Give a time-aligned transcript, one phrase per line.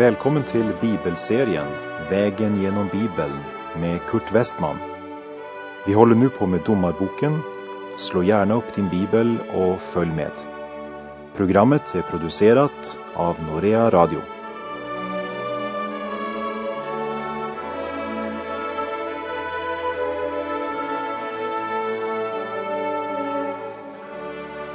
[0.00, 1.66] Välkommen till bibelserien
[2.10, 3.38] Vägen genom Bibeln
[3.80, 4.76] med Kurt Westman.
[5.86, 7.38] Vi håller nu på med Domarboken.
[7.96, 10.30] Slå gärna upp din bibel och följ med.
[11.36, 14.20] Programmet är producerat av Norea Radio.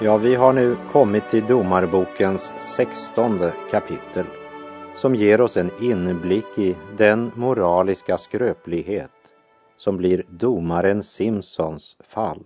[0.01, 4.25] Ja, vi har nu kommit till Domarbokens sextonde kapitel
[4.95, 9.11] som ger oss en inblick i den moraliska skröplighet
[9.77, 12.43] som blir domaren Simpsons fall.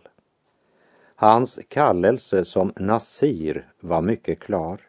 [1.15, 4.81] Hans kallelse som Nasir var mycket klar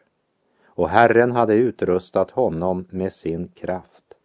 [0.65, 4.17] och Herren hade utrustat honom med sin kraft.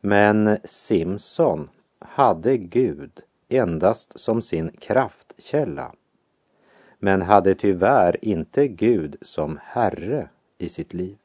[0.00, 5.92] Men Simson hade Gud endast som sin kraftkälla
[7.04, 11.18] men hade tyvärr inte Gud som Herre i sitt liv.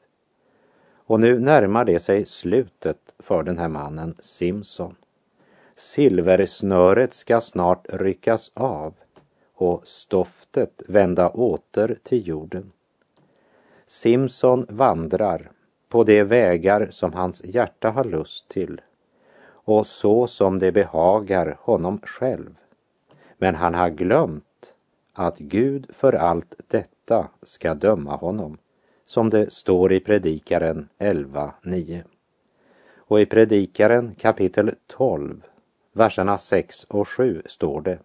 [1.08, 4.94] Och nu närmar det sig slutet för den här mannen Simson.
[5.74, 8.94] Silversnöret ska snart ryckas av
[9.54, 12.72] och stoftet vända åter till jorden.
[13.86, 15.50] Simson vandrar
[15.88, 18.80] på de vägar som hans hjärta har lust till
[19.48, 22.54] och så som det behagar honom själv.
[23.38, 24.74] Men han har glömt
[25.12, 28.58] att Gud för allt detta ska döma honom
[29.08, 32.02] som det står i Predikaren 11.9.
[32.96, 35.42] Och i Predikaren kapitel 12,
[35.92, 37.98] verserna 6 och 7 står det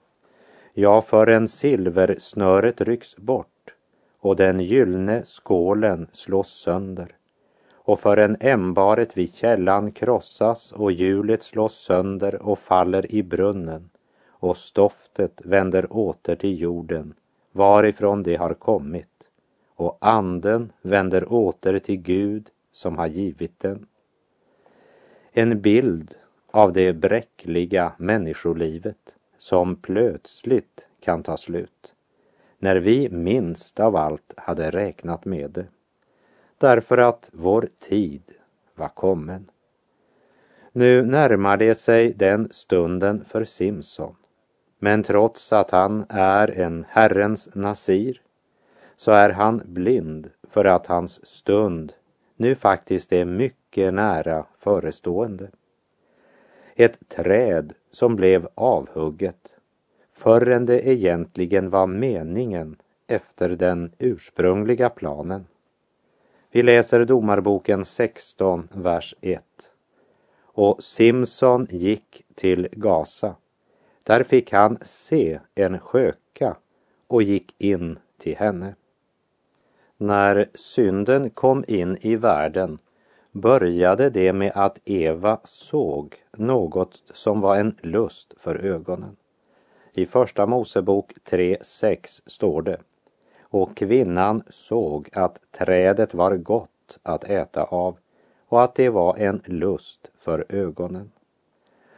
[0.74, 3.74] Ja, förrän silversnöret rycks bort
[4.20, 7.16] och den gyllne skålen slås sönder.
[7.74, 13.90] Och förrän ämbaret vid källan krossas och hjulet slås sönder och faller i brunnen.
[14.28, 17.14] Och stoftet vänder åter till jorden
[17.52, 19.13] varifrån det har kommit
[19.76, 23.86] och anden vänder åter till Gud som har givit den.
[25.32, 26.16] En bild
[26.52, 31.94] av det bräckliga människolivet som plötsligt kan ta slut
[32.64, 35.66] när vi minst av allt hade räknat med det.
[36.58, 38.22] Därför att vår tid
[38.76, 39.50] var kommen.
[40.72, 44.16] Nu närmar det sig den stunden för Simson.
[44.80, 48.22] Men trots att han är en Herrens nasir
[49.04, 51.94] så är han blind för att hans stund
[52.36, 55.50] nu faktiskt är mycket nära förestående.
[56.76, 59.56] Ett träd som blev avhugget
[60.12, 62.76] förrän det egentligen var meningen
[63.08, 65.46] efter den ursprungliga planen.
[66.52, 69.44] Vi läser Domarboken 16, vers 1.
[70.42, 73.36] Och Simson gick till Gaza.
[74.04, 76.56] Där fick han se en sköka
[77.08, 78.76] och gick in till henne.
[80.04, 82.80] När synden kom in i världen
[83.32, 89.16] började det med att Eva såg något som var en lust för ögonen.
[89.94, 92.78] I Första Mosebok 3.6 står det
[93.42, 97.98] och kvinnan såg att trädet var gott att äta av
[98.48, 101.12] och att det var en lust för ögonen.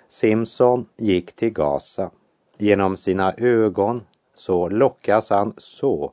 [0.08, 2.12] Simson gick till Gaza.
[2.58, 4.02] Genom sina ögon
[4.36, 6.12] så lockas han så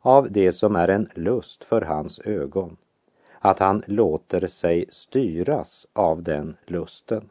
[0.00, 2.76] av det som är en lust för hans ögon,
[3.38, 7.28] att han låter sig styras av den lusten.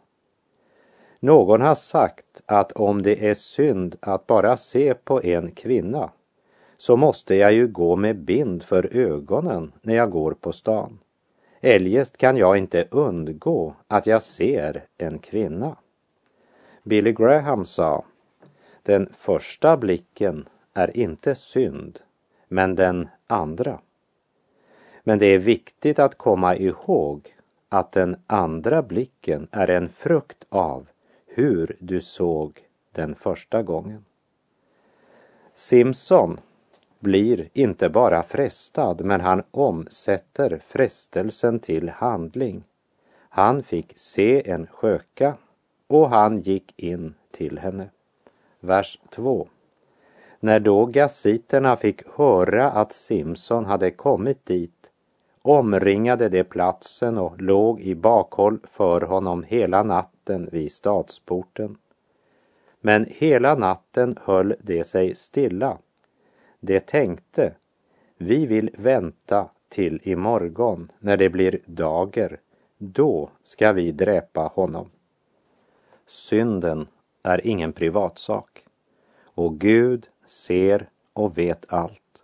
[1.20, 6.12] Någon har sagt att om det är synd att bara se på en kvinna
[6.78, 11.00] så måste jag ju gå med bind för ögonen när jag går på stan.
[11.62, 15.76] Eljest kan jag inte undgå att jag ser en kvinna.
[16.84, 18.04] Billy Graham sa,
[18.84, 22.00] den första blicken är inte synd,
[22.50, 23.80] men den andra.
[25.04, 27.36] Men det är viktigt att komma ihåg
[27.70, 30.88] att den andra blicken är en frukt av
[31.28, 32.60] hur du såg
[32.92, 34.06] den första gången.
[35.54, 36.40] Simson
[37.00, 42.64] blir inte bara frestad, men han omsätter frestelsen till handling.
[43.30, 45.38] Han fick se en sköka
[45.88, 47.90] och han gick in till henne.
[48.60, 49.48] Vers 2.
[50.40, 54.92] När då gassiterna fick höra att Simson hade kommit dit
[55.42, 61.78] omringade de platsen och låg i bakhåll för honom hela natten vid stadsporten.
[62.82, 65.78] Men hela natten höll de sig stilla.
[66.60, 67.54] De tänkte,
[68.18, 72.40] vi vill vänta till imorgon när det blir dager,
[72.78, 74.90] då ska vi dräpa honom.
[76.08, 76.88] Synden
[77.24, 78.66] är ingen privatsak
[79.24, 82.22] och Gud ser och vet allt.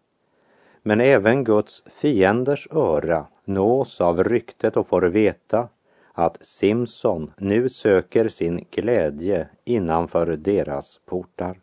[0.81, 5.69] Men även Guds fienders öra nås av ryktet och får veta
[6.13, 11.59] att Simson nu söker sin glädje innanför deras portar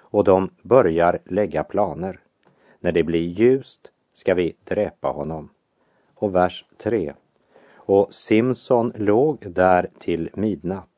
[0.00, 2.20] och de börjar lägga planer.
[2.80, 5.48] När det blir ljust ska vi dräpa honom.
[6.14, 7.14] Och vers 3.
[7.74, 10.91] Och Simson låg där till midnatt.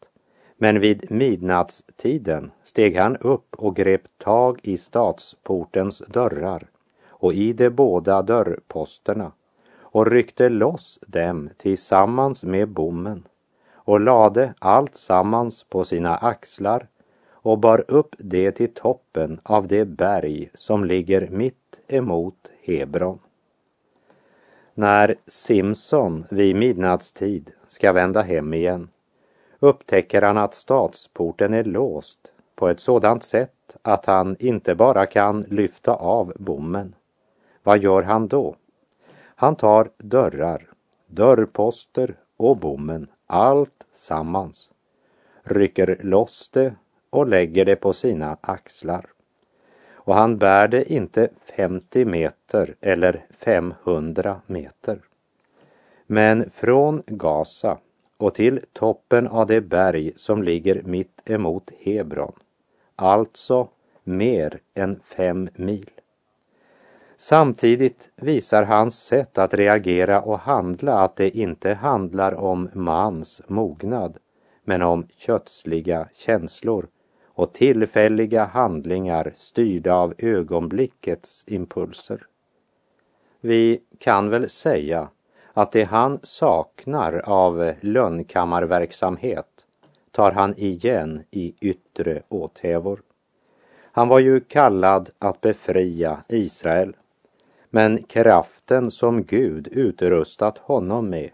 [0.56, 6.66] Men vid midnattstiden steg han upp och grep tag i stadsportens dörrar
[7.08, 9.32] och i de båda dörrposterna
[9.78, 13.28] och ryckte loss dem tillsammans med bommen
[13.74, 16.88] och lade allt sammans på sina axlar
[17.30, 23.18] och bar upp det till toppen av det berg som ligger mitt emot Hebron.
[24.74, 28.88] När Simson vid midnattstid ska vända hem igen
[29.64, 35.40] upptäcker han att stadsporten är låst på ett sådant sätt att han inte bara kan
[35.40, 36.94] lyfta av bommen.
[37.62, 38.56] Vad gör han då?
[39.36, 40.70] Han tar dörrar,
[41.06, 44.70] dörrposter och bommen, allt sammans,
[45.42, 46.74] rycker loss det
[47.10, 49.06] och lägger det på sina axlar.
[49.92, 55.00] Och han bär det inte 50 meter eller 500 meter.
[56.06, 57.78] Men från Gaza
[58.16, 62.32] och till toppen av det berg som ligger mitt emot Hebron,
[62.96, 63.68] alltså
[64.04, 65.90] mer än fem mil.
[67.16, 74.18] Samtidigt visar hans sätt att reagera och handla att det inte handlar om mans mognad,
[74.64, 76.88] men om kötsliga känslor
[77.24, 82.26] och tillfälliga handlingar styrda av ögonblickets impulser.
[83.40, 85.08] Vi kan väl säga
[85.54, 89.66] att det han saknar av lönnkammarverksamhet
[90.10, 93.02] tar han igen i yttre åthävor.
[93.92, 96.96] Han var ju kallad att befria Israel
[97.70, 101.30] men kraften som Gud utrustat honom med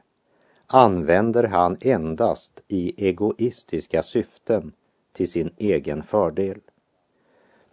[0.66, 4.72] använder han endast i egoistiska syften
[5.12, 6.58] till sin egen fördel.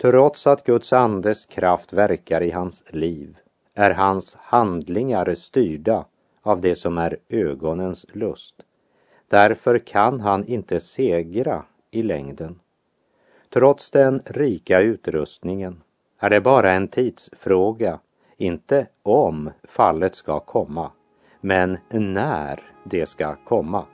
[0.02, 3.38] Trots att Guds andes kraft verkar i hans liv
[3.74, 6.06] är hans handlingar styrda
[6.48, 8.56] av det som är ögonens lust.
[9.28, 12.60] Därför kan han inte segra i längden.
[13.50, 15.82] Trots den rika utrustningen
[16.20, 18.00] är det bara en tidsfråga
[18.38, 20.92] inte om fallet ska komma,
[21.42, 23.86] men när det ska komma.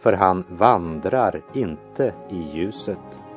[0.00, 3.27] För han vandrar inte i ljuset.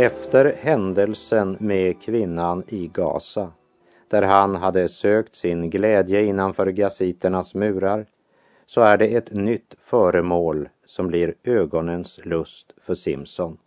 [0.00, 3.52] Efter händelsen med kvinnan i Gaza,
[4.08, 8.06] där han hade sökt sin glädje innanför gasiternas murar,
[8.66, 13.58] så är det ett nytt föremål som blir ögonens lust för Simson.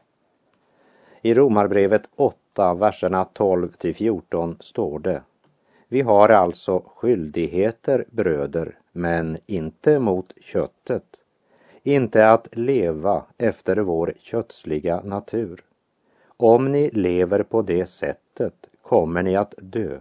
[1.21, 5.21] I Romarbrevet 8, verserna 12 till 14 står det
[5.87, 11.05] Vi har alltså skyldigheter, bröder, men inte mot köttet,
[11.83, 15.63] inte att leva efter vår kötsliga natur.
[16.37, 19.99] Om ni lever på det sättet kommer ni att dö.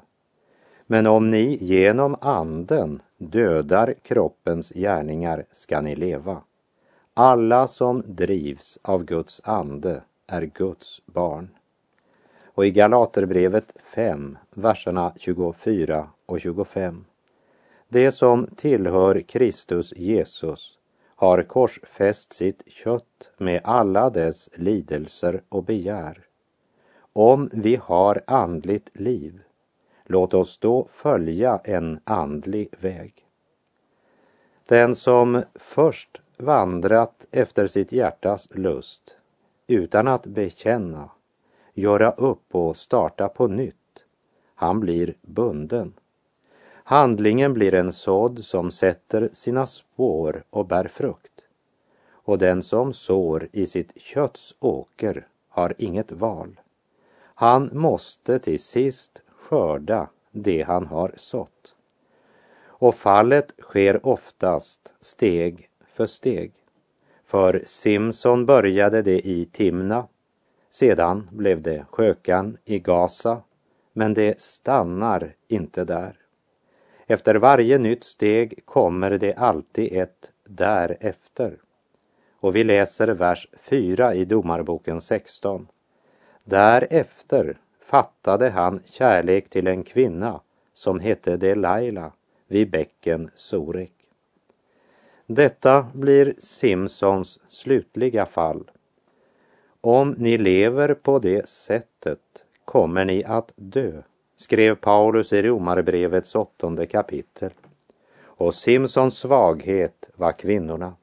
[0.86, 6.42] Men om ni genom anden dödar kroppens gärningar ska ni leva.
[7.14, 11.48] Alla som drivs av Guds ande är Guds barn.
[12.44, 17.04] Och i Galaterbrevet 5, verserna 24 och 25.
[17.88, 20.78] Det som tillhör Kristus Jesus
[21.22, 26.26] har korsfäst sitt kött med alla dess lidelser och begär.
[27.12, 29.40] Om vi har andligt liv,
[30.04, 33.26] låt oss då följa en andlig väg.
[34.66, 39.16] Den som först vandrat efter sitt hjärtas lust
[39.66, 41.10] utan att bekänna,
[41.74, 44.04] göra upp och starta på nytt,
[44.54, 45.94] han blir bunden.
[46.84, 51.32] Handlingen blir en sådd som sätter sina spår och bär frukt.
[52.10, 56.60] Och den som sår i sitt kötts åker har inget val.
[57.34, 61.74] Han måste till sist skörda det han har sått.
[62.64, 66.52] Och fallet sker oftast steg för steg.
[67.24, 70.06] För Simson började det i Timna,
[70.72, 73.42] Sedan blev det skökan i Gaza,
[73.92, 76.21] men det stannar inte där.
[77.06, 81.58] Efter varje nytt steg kommer det alltid ett därefter.
[82.40, 85.68] Och vi läser vers 4 i Domarboken 16.
[86.44, 90.40] Därefter fattade han kärlek till en kvinna
[90.74, 92.12] som hette Delaila
[92.48, 93.92] vid bäcken Sorek.
[95.26, 98.70] Detta blir Simsons slutliga fall.
[99.80, 104.02] Om ni lever på det sättet kommer ni att dö,
[104.36, 107.50] skrev Paulus i Romarbrevets åttonde kapitel.
[108.22, 110.94] Och Simsons svaghet var kvinnorna.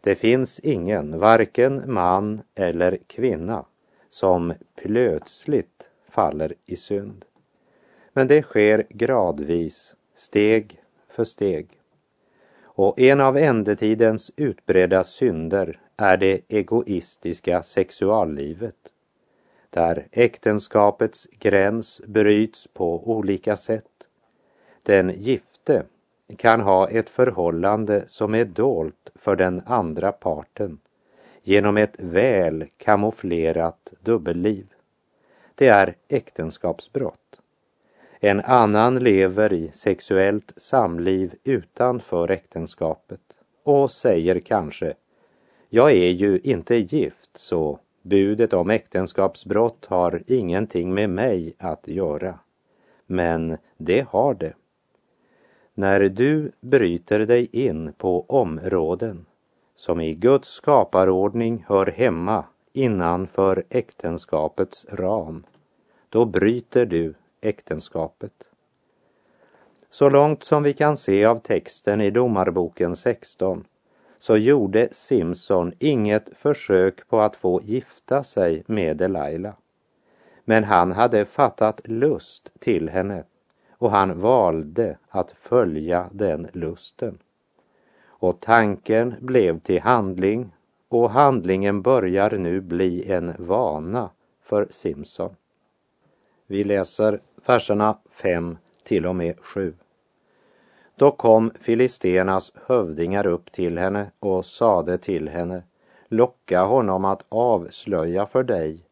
[0.00, 3.64] Det finns ingen, varken man eller kvinna,
[4.08, 7.24] som plötsligt faller i synd.
[8.12, 11.68] Men det sker gradvis, steg för steg.
[12.62, 18.92] Och en av ändetidens utbredda synder är det egoistiska sexuallivet,
[19.78, 24.08] där äktenskapets gräns bryts på olika sätt.
[24.82, 25.82] Den gifte
[26.36, 30.78] kan ha ett förhållande som är dolt för den andra parten
[31.42, 34.66] genom ett väl kamouflerat dubbelliv.
[35.54, 37.40] Det är äktenskapsbrott.
[38.20, 44.94] En annan lever i sexuellt samliv utanför äktenskapet och säger kanske,
[45.68, 52.38] jag är ju inte gift så budet om äktenskapsbrott har ingenting med mig att göra.
[53.06, 54.54] Men det har det.
[55.74, 59.26] När du bryter dig in på områden
[59.76, 65.46] som i Guds skaparordning hör hemma innanför äktenskapets ram,
[66.08, 68.32] då bryter du äktenskapet.
[69.90, 73.64] Så långt som vi kan se av texten i Domarboken 16
[74.18, 79.54] så gjorde Simson inget försök på att få gifta sig med Delaila.
[80.44, 83.24] Men han hade fattat lust till henne
[83.70, 87.18] och han valde att följa den lusten.
[88.06, 90.52] Och tanken blev till handling
[90.88, 94.10] och handlingen börjar nu bli en vana
[94.42, 95.36] för Simson.
[96.46, 99.74] Vi läser verserna 5 till och med 7.
[100.98, 105.62] Då kom filisternas hövdingar upp till henne och sade till henne,
[106.08, 108.84] locka honom att avslöja för dig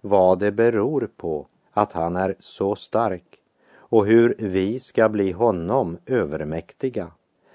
[0.00, 3.40] vad det beror på att han är så stark
[3.74, 7.10] och hur vi ska bli honom övermäktiga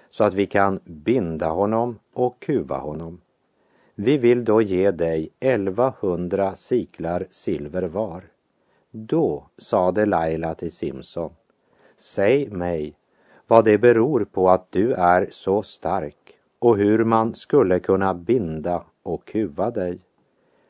[0.10, 3.22] så att vi kan binda honom och kuva honom.
[3.96, 8.24] Vi vill då ge dig 1100 siklar silver var.
[8.92, 11.34] Då sade Laila till Simson,
[11.98, 12.96] säg mig
[13.50, 18.84] vad det beror på att du är så stark och hur man skulle kunna binda
[19.04, 20.00] och kuva dig.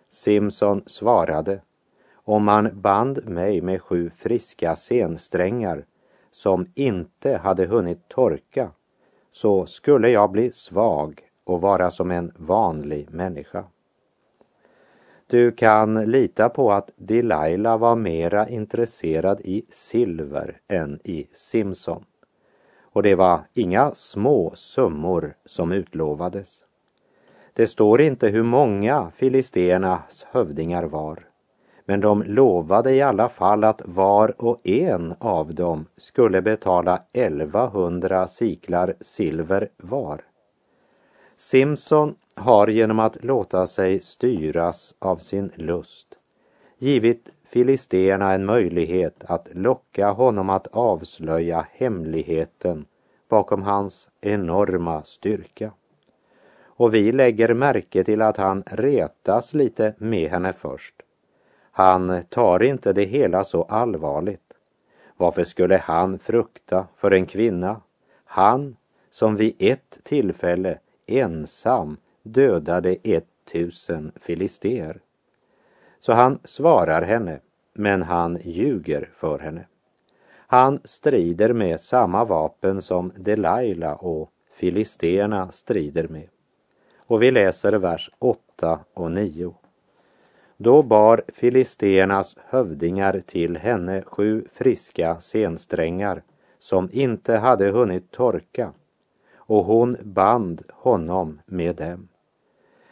[0.09, 1.62] Simson svarade,
[2.13, 5.86] om man band mig med sju friska sensträngar
[6.31, 8.71] som inte hade hunnit torka
[9.31, 13.63] så skulle jag bli svag och vara som en vanlig människa.
[15.27, 22.05] Du kan lita på att Delilah var mera intresserad i silver än i Simson.
[22.91, 26.63] Och det var inga små summor som utlovades.
[27.53, 31.27] Det står inte hur många filisternas hövdingar var,
[31.86, 38.27] men de lovade i alla fall att var och en av dem skulle betala 1100
[38.27, 40.22] siklar silver var.
[41.38, 46.19] Simson har genom att låta sig styras av sin lust
[46.79, 52.85] givit filisterna en möjlighet att locka honom att avslöja hemligheten
[53.29, 55.71] bakom hans enorma styrka.
[56.63, 60.95] Och vi lägger märke till att han retas lite med henne först.
[61.71, 64.53] Han tar inte det hela så allvarligt.
[65.17, 67.81] Varför skulle han frukta för en kvinna?
[68.25, 68.75] Han
[69.09, 74.99] som vid ett tillfälle ensam dödade ett tusen filister.
[75.99, 77.39] Så han svarar henne,
[77.73, 79.65] men han ljuger för henne.
[80.47, 86.27] Han strider med samma vapen som Delaila och filisterna strider med.
[86.97, 89.53] Och vi läser vers 8 och 9.
[90.57, 96.23] Då bar filisternas hövdingar till henne sju friska sensträngar
[96.59, 98.73] som inte hade hunnit torka
[99.35, 102.08] och hon band honom med dem.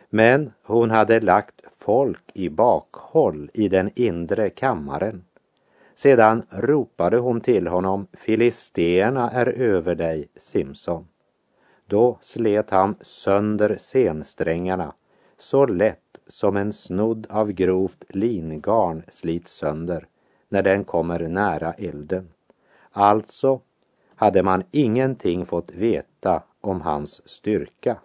[0.10, 5.26] Men hon hade lagt folk i bakhåll i den inre kammaren.
[5.96, 11.08] Sedan ropade hon till honom, Filisterna är över dig, Simson.
[11.86, 14.94] Då slet han sönder sensträngarna
[15.38, 20.08] så lätt som en snodd av grovt lingarn slits sönder
[20.50, 22.30] när den kommer nära elden.
[22.92, 23.62] Alltså
[24.16, 27.98] hade man ingenting fått veta om hans styrka.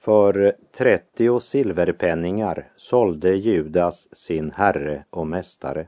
[0.00, 5.86] För 30 silverpenningar sålde Judas sin herre och mästare.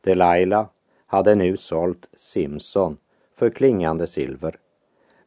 [0.00, 0.68] Delaila
[1.06, 2.96] hade nu sålt Simson
[3.34, 4.58] för klingande silver.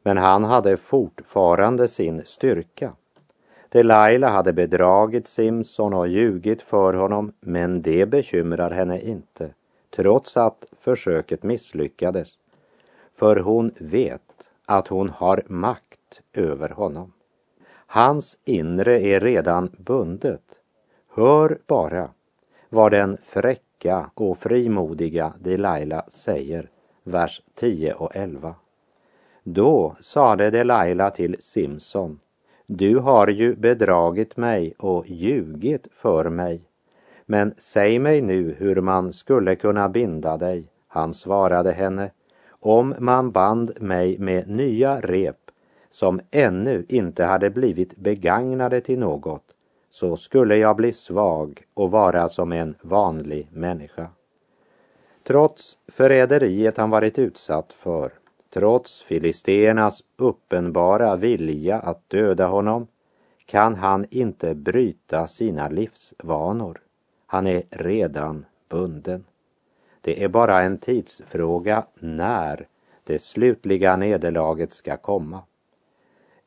[0.04, 2.94] Men han hade fortfarande sin styrka.
[3.70, 9.54] Delaila hade bedragit Simson och ljugit för honom, men det bekymrar henne inte,
[9.96, 12.38] trots att försöket misslyckades.
[13.16, 17.14] För hon vet att hon har makt över honom.
[17.94, 20.60] Hans inre är redan bundet.
[21.16, 22.10] Hör bara
[22.70, 26.70] vad den fräcka och frimodiga Delaila säger,
[27.04, 28.56] vers 10 och 11.
[29.44, 32.20] Då sade Delaila till Simson,
[32.66, 36.62] du har ju bedragit mig och ljugit för mig.
[37.26, 40.68] Men säg mig nu hur man skulle kunna binda dig.
[40.88, 42.12] Han svarade henne,
[42.60, 45.41] om man band mig med nya rep
[45.92, 49.44] som ännu inte hade blivit begagnade till något,
[49.92, 54.08] så skulle jag bli svag och vara som en vanlig människa.
[55.24, 58.12] Trots förräderiet han varit utsatt för,
[58.54, 62.88] trots filisternas uppenbara vilja att döda honom,
[63.46, 66.82] kan han inte bryta sina livsvanor.
[67.26, 69.24] Han är redan bunden.
[70.02, 72.68] Det är bara en tidsfråga när
[73.04, 75.42] det slutliga nederlaget ska komma.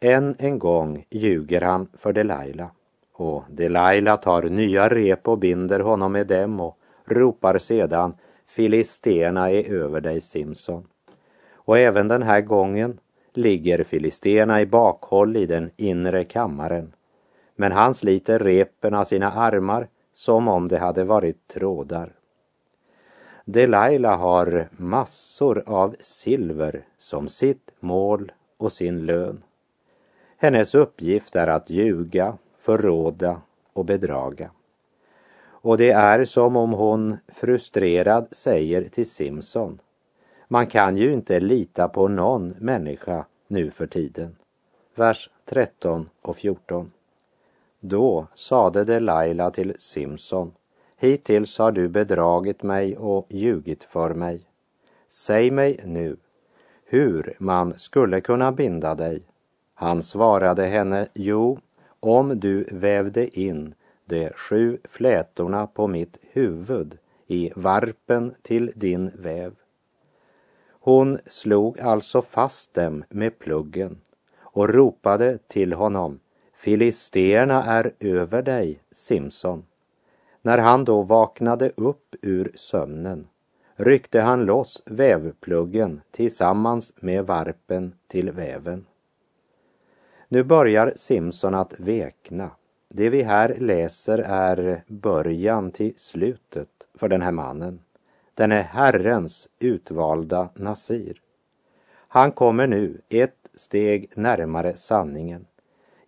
[0.06, 2.70] Än en gång ljuger han för Delaila
[3.12, 8.14] och Delaila tar nya rep och binder honom med dem och ropar sedan
[8.46, 10.86] Filisterna är över dig Simson.
[11.52, 12.98] Och även den här gången
[13.32, 16.92] ligger filisterna i bakhåll i den inre kammaren.
[17.56, 22.12] Men han sliter repen av sina armar som om det hade varit trådar.
[23.44, 29.42] Delaila har massor av silver som sitt mål och sin lön.
[30.44, 33.40] Hennes uppgift är att ljuga, förråda
[33.72, 34.50] och bedraga.
[35.46, 39.80] Och det är som om hon frustrerad säger till Simson,
[40.48, 44.36] man kan ju inte lita på någon människa nu för tiden.
[44.94, 46.90] Vers 13 och 14.
[47.80, 50.52] Då sade Delilah till Simson,
[50.96, 54.40] hittills har du bedragit mig och ljugit för mig.
[55.08, 56.16] Säg mig nu
[56.84, 59.22] hur man skulle kunna binda dig
[59.74, 61.58] han svarade henne, jo,
[62.00, 69.54] om du vävde in de sju flätorna på mitt huvud i varpen till din väv.
[70.80, 74.00] Hon slog alltså fast dem med pluggen
[74.40, 76.20] och ropade till honom,
[76.54, 79.64] Filisterna är över dig, Simson.
[80.42, 83.26] När han då vaknade upp ur sömnen
[83.76, 88.86] ryckte han loss vävpluggen tillsammans med varpen till väven.
[90.34, 92.50] Nu börjar Simson att vekna.
[92.88, 97.80] Det vi här läser är början till slutet för den här mannen.
[98.34, 101.20] Den är Herrens utvalda Nasir.
[102.08, 105.46] Han kommer nu ett steg närmare sanningen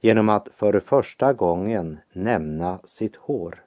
[0.01, 3.63] genom att för första gången nämna sitt hår.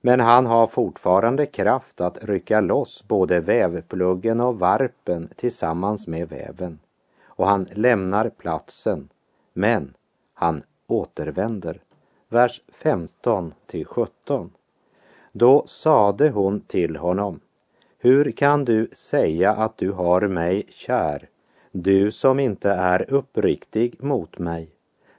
[0.00, 6.78] Men han har fortfarande kraft att rycka loss både vävpluggen och varpen tillsammans med väven
[7.24, 9.08] och han lämnar platsen
[9.58, 9.94] men
[10.34, 11.82] han återvänder.
[12.28, 14.50] Vers 15 till 17.
[15.32, 17.40] Då sade hon till honom,
[17.98, 21.28] hur kan du säga att du har mig kär,
[21.72, 24.70] du som inte är uppriktig mot mig?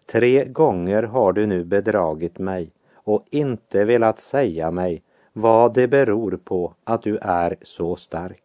[0.05, 6.39] Tre gånger har du nu bedragit mig och inte velat säga mig vad det beror
[6.43, 8.43] på att du är så stark.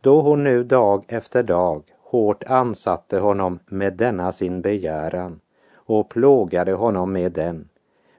[0.00, 5.40] Då hon nu dag efter dag hårt ansatte honom med denna sin begäran
[5.74, 7.68] och plågade honom med den,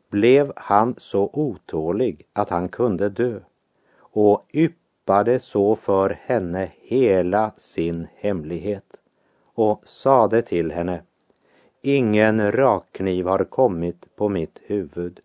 [0.09, 3.39] blev han så otålig att han kunde dö
[3.97, 8.85] och yppade så för henne hela sin hemlighet
[9.53, 11.01] och sade till henne
[11.81, 15.19] Ingen rakkniv har kommit på mitt huvud,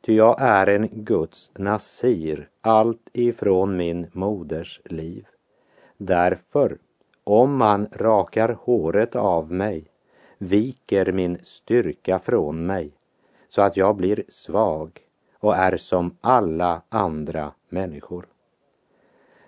[0.00, 5.26] ty jag är en Guds nasir allt ifrån min moders liv.
[5.96, 6.78] Därför
[7.30, 9.84] om man rakar håret av mig
[10.38, 12.90] viker min styrka från mig
[13.48, 15.00] så att jag blir svag
[15.38, 18.26] och är som alla andra människor.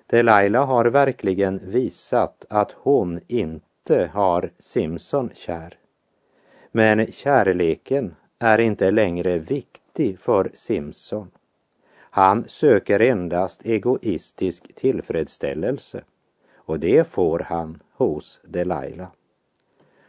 [0.07, 5.79] Delilah har verkligen visat att hon inte har Simson kär.
[6.73, 11.31] Men kärleken är inte längre viktig för Simson.
[11.95, 16.03] Han söker endast egoistisk tillfredsställelse
[16.73, 19.11] och det får han hos Delaila.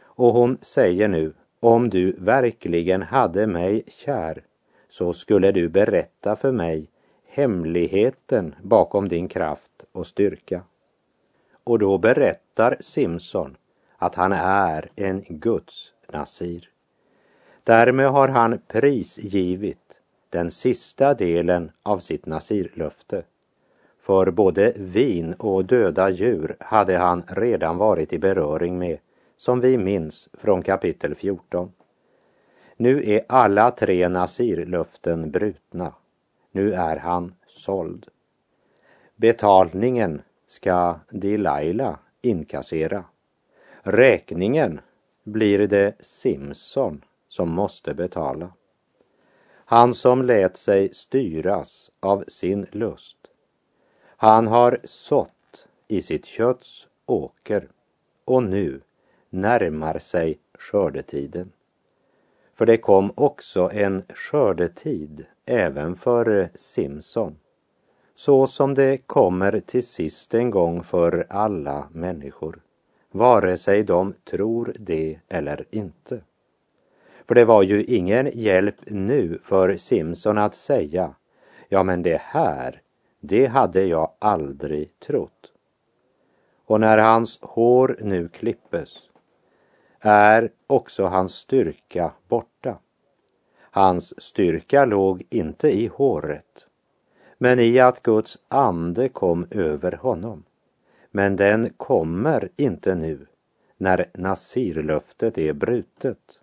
[0.00, 4.44] Och hon säger nu, om du verkligen hade mig kär
[4.88, 6.90] så skulle du berätta för mig
[7.26, 10.62] hemligheten bakom din kraft och styrka.
[11.64, 13.56] Och då berättar Simson
[13.96, 16.70] att han är en Guds nasir.
[17.64, 20.00] Därmed har han prisgivit
[20.30, 23.22] den sista delen av sitt nasirlöfte.
[24.04, 28.98] För både vin och döda djur hade han redan varit i beröring med,
[29.36, 31.72] som vi minns från kapitel 14.
[32.76, 35.94] Nu är alla tre nasirlöften brutna.
[36.50, 38.06] Nu är han såld.
[39.16, 43.04] Betalningen ska Delilah inkassera.
[43.82, 44.80] Räkningen
[45.22, 48.52] blir det Simson som måste betala.
[49.64, 53.23] Han som lät sig styras av sin lust.
[54.24, 57.68] Han har sått i sitt kötts åker
[58.24, 58.80] och nu
[59.30, 61.52] närmar sig skördetiden.
[62.54, 67.36] För det kom också en skördetid även för Simson,
[68.14, 72.62] så som det kommer till sist en gång för alla människor,
[73.10, 76.20] vare sig de tror det eller inte.
[77.26, 81.14] För det var ju ingen hjälp nu för Simson att säga,
[81.68, 82.80] ja men det här,
[83.26, 85.52] det hade jag aldrig trott.
[86.64, 89.08] Och när hans hår nu klippes
[90.00, 92.78] är också hans styrka borta.
[93.60, 96.66] Hans styrka låg inte i håret,
[97.38, 100.44] men i att Guds ande kom över honom.
[101.10, 103.26] Men den kommer inte nu
[103.76, 106.40] när Nasirlöftet är brutet.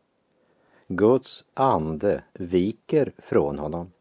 [0.88, 3.92] Guds ande viker från honom.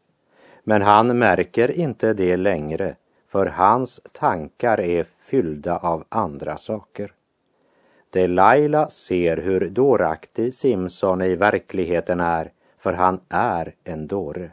[0.63, 2.95] Men han märker inte det längre,
[3.27, 7.13] för hans tankar är fyllda av andra saker.
[8.09, 14.51] Delilah ser hur dåraktig Simson i verkligheten är, för han är en dåre.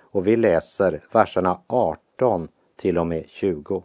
[0.00, 3.82] Och vi läser verserna 18 till och med 20.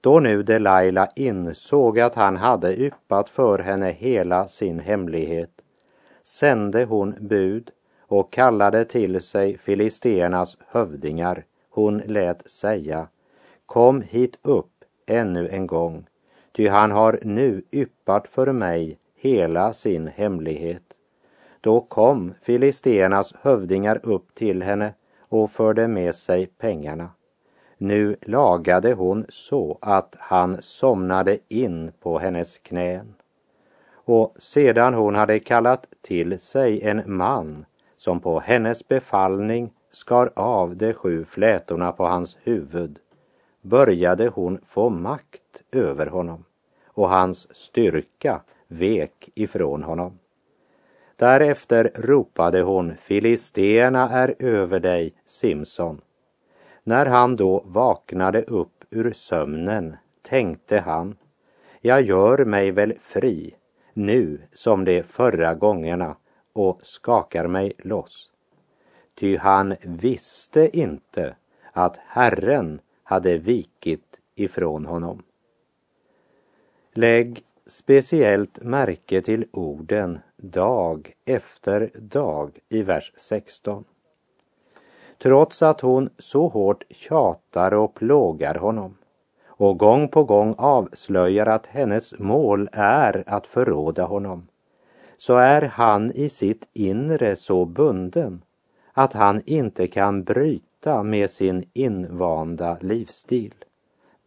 [0.00, 5.50] Då nu Delilah insåg att han hade yppat för henne hela sin hemlighet
[6.28, 7.70] sände hon bud
[8.08, 11.44] och kallade till sig filisternas hövdingar.
[11.70, 13.08] Hon lät säga,
[13.66, 16.06] kom hit upp ännu en gång,
[16.56, 20.82] ty han har nu yppat för mig hela sin hemlighet.
[21.60, 27.10] Då kom filisternas hövdingar upp till henne och förde med sig pengarna.
[27.78, 33.14] Nu lagade hon så att han somnade in på hennes knän
[34.08, 37.64] och sedan hon hade kallat till sig en man
[37.98, 42.98] som på hennes befallning skar av de sju flätorna på hans huvud
[43.62, 46.44] började hon få makt över honom
[46.86, 50.18] och hans styrka vek ifrån honom.
[51.16, 56.00] Därefter ropade hon, Filisterna är över dig, Simson.
[56.84, 61.16] När han då vaknade upp ur sömnen tänkte han,
[61.80, 63.54] jag gör mig väl fri
[63.94, 66.16] nu som de förra gångerna
[66.58, 68.30] och skakar mig loss.
[69.14, 71.36] Ty han visste inte
[71.72, 75.22] att Herren hade vikit ifrån honom.
[76.92, 83.84] Lägg speciellt märke till orden dag efter dag i vers 16.
[85.18, 88.96] Trots att hon så hårt tjatar och plågar honom
[89.46, 94.47] och gång på gång avslöjar att hennes mål är att förråda honom,
[95.18, 98.42] så är han i sitt inre så bunden
[98.92, 103.54] att han inte kan bryta med sin invanda livsstil.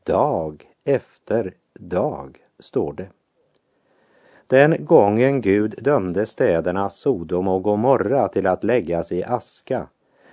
[0.04, 3.10] Dag efter dag, står det.
[4.48, 9.88] Den gången Gud dömde städerna Sodom och Gomorra till att läggas i aska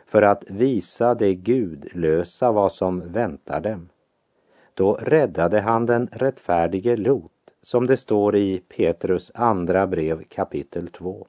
[0.07, 3.89] för att visa de gudlösa vad som väntar dem
[4.79, 11.27] då räddade han den rättfärdige Lot, som det står i Petrus andra brev kapitel 2.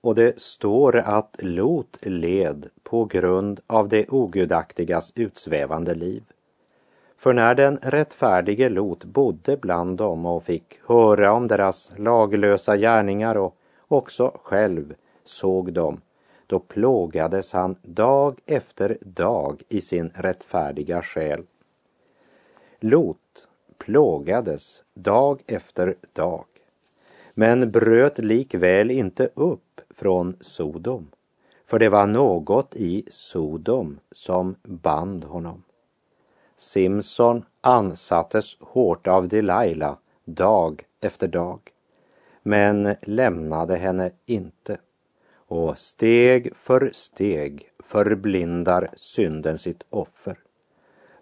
[0.00, 6.22] Och det står att Lot led på grund av det ogudaktigas utsvävande liv.
[7.16, 13.34] För när den rättfärdige Lot bodde bland dem och fick höra om deras laglösa gärningar
[13.36, 13.56] och
[13.88, 14.94] också själv
[15.24, 16.00] såg dem,
[16.46, 21.42] då plågades han dag efter dag i sin rättfärdiga själ
[22.80, 23.47] Lot
[23.88, 26.44] plågades dag efter dag,
[27.34, 31.10] men bröt likväl inte upp från Sodom,
[31.66, 35.62] för det var något i Sodom som band honom.
[36.56, 41.60] Simson ansattes hårt av Delilah dag efter dag,
[42.42, 44.78] men lämnade henne inte.
[45.34, 50.38] Och steg för steg förblindar synden sitt offer.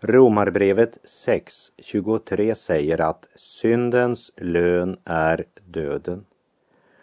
[0.08, 6.24] Romarbrevet 6.23 säger att syndens lön är döden.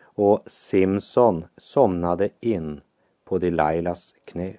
[0.01, 2.81] Och Simson somnade in
[3.25, 4.53] på Delilahs knä.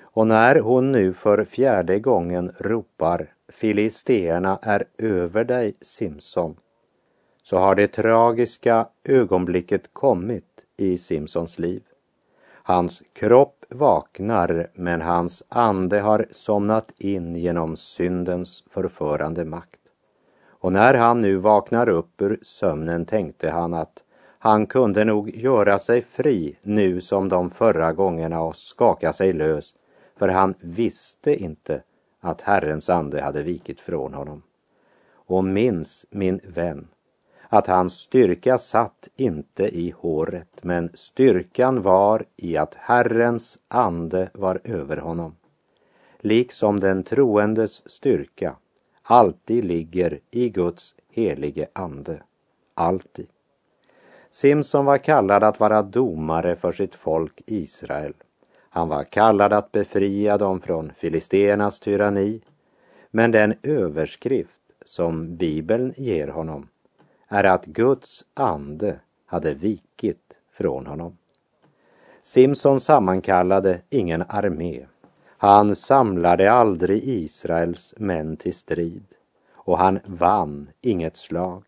[0.00, 6.56] Och när hon nu för fjärde gången ropar Filisteerna är över dig, Simson,
[7.42, 11.82] så har det tragiska ögonblicket kommit i Simsons liv.
[12.68, 19.80] Hans kropp vaknar, men hans ande har somnat in genom syndens förförande makt.
[20.48, 24.04] Och när han nu vaknar upp ur sömnen tänkte han att
[24.38, 29.74] han kunde nog göra sig fri nu som de förra gångerna och skaka sig lös,
[30.18, 31.82] för han visste inte
[32.20, 34.42] att Herrens ande hade vikit från honom.
[35.14, 36.88] Och minns, min vän,
[37.48, 44.60] att hans styrka satt inte i håret, men styrkan var i att Herrens ande var
[44.64, 45.36] över honom.
[46.20, 48.56] Liksom den troendes styrka
[49.02, 52.22] alltid ligger i Guds helige ande.
[52.74, 53.26] Alltid.
[54.30, 58.14] Simson var kallad att vara domare för sitt folk Israel.
[58.70, 62.40] Han var kallad att befria dem från filisternas tyranni.
[63.10, 66.68] Men den överskrift som Bibeln ger honom
[67.28, 71.16] är att Guds ande hade vikit från honom.
[72.22, 74.86] Simson sammankallade ingen armé.
[75.26, 79.04] Han samlade aldrig Israels män till strid
[79.54, 81.64] och han vann inget slag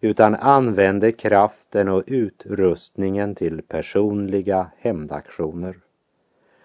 [0.00, 5.76] utan använde kraften och utrustningen till personliga hämndaktioner.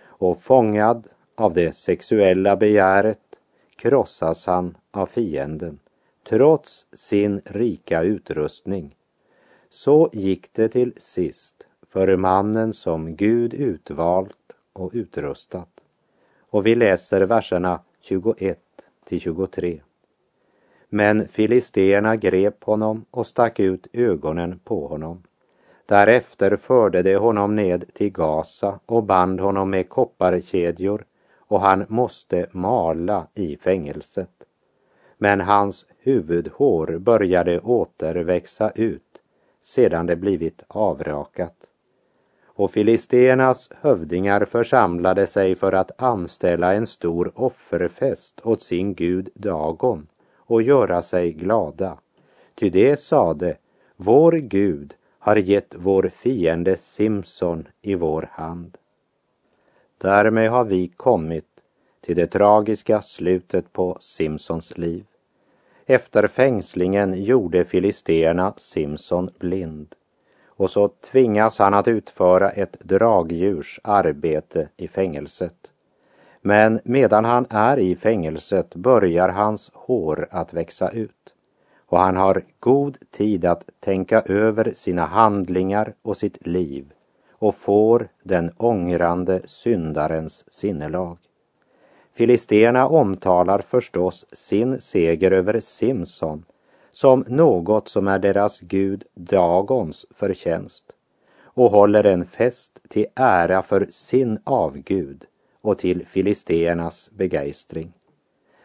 [0.03, 3.19] Och fångad av det sexuella begäret
[3.75, 5.79] krossas han av fienden
[6.29, 8.95] trots sin rika utrustning.
[9.69, 15.69] Så gick det till sist för mannen som Gud utvalt och utrustat.
[16.49, 18.59] Och vi läser verserna 21
[19.05, 19.81] till 23.
[20.89, 25.23] Men filisterna grep honom och stack ut ögonen på honom.
[25.85, 31.05] Därefter förde de honom ned till Gaza och band honom med kopparkedjor
[31.37, 34.29] och han måste mala i fängelset.
[35.21, 39.21] Men hans huvudhår började återväxa ut
[39.61, 41.69] sedan det blivit avrakat.
[42.45, 50.07] Och filisteernas hövdingar församlade sig för att anställa en stor offerfest åt sin gud Dagon
[50.35, 51.97] och göra sig glada.
[52.55, 53.57] Ty det sade,
[53.95, 58.77] vår Gud har gett vår fiende Simson i vår hand.
[59.97, 61.45] Därmed har vi kommit
[62.01, 65.05] till det tragiska slutet på Simsons liv.
[65.91, 69.95] Efter fängslingen gjorde filisterna Simson blind
[70.47, 75.55] och så tvingas han att utföra ett dragdjurs arbete i fängelset.
[76.41, 81.33] Men medan han är i fängelset börjar hans hår att växa ut
[81.85, 86.91] och han har god tid att tänka över sina handlingar och sitt liv
[87.31, 91.17] och får den ångrande syndarens sinnelag.
[92.19, 96.45] Filisterna omtalar förstås sin seger över Simson
[96.91, 100.83] som något som är deras gud Dagons förtjänst
[101.41, 105.25] och håller en fest till ära för sin avgud
[105.61, 107.93] och till filisteernas begeistring.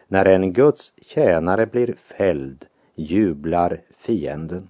[0.07, 2.65] När en Guds tjänare blir fälld
[2.95, 4.69] jublar fienden.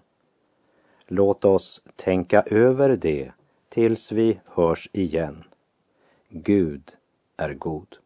[1.07, 3.31] Låt oss tänka över det
[3.69, 5.43] tills vi hörs igen.
[6.29, 6.91] Gud
[7.37, 7.97] är god.